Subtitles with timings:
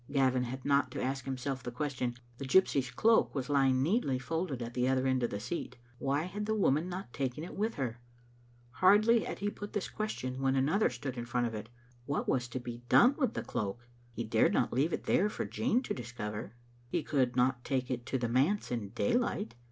[0.11, 2.15] Gavin had not to ask himself the question.
[2.39, 5.77] The gypsy's cloak was lying neatly folded at the other end of the seat.
[5.99, 7.99] Why had the woman not taken it with her?
[8.71, 11.69] Hardly had he put this question when another stood in front of it.
[12.07, 13.87] What was to be done with the cloak?
[14.11, 16.55] He dared not leave it there for Jean to discover.
[16.87, 19.53] He could not take it into the manse in daylight.